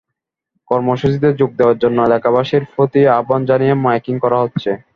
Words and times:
কর্মসূচিতে 0.71 1.27
যোগ 1.39 1.51
দেওয়ার 1.59 1.77
জন্য 1.83 1.97
এলাকাবাসীর 2.03 2.63
প্রতি 2.73 3.01
আহ্বান 3.11 3.41
জানিয়ে 3.49 3.73
মাইকিং 3.85 4.15
করা 4.23 4.37
হচ্ছে। 4.43 4.71